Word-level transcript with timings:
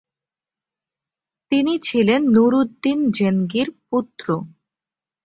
তিনি 1.51 1.73
ছিলেন 1.79 2.21
নুরউদ্দিন 2.33 2.99
জেনগির 3.11 3.69
পুত্র। 3.89 4.27